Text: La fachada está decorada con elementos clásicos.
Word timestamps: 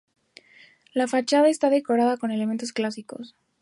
La 0.93 1.07
fachada 1.07 1.47
está 1.47 1.69
decorada 1.69 2.17
con 2.17 2.31
elementos 2.31 2.73
clásicos. 2.73 3.35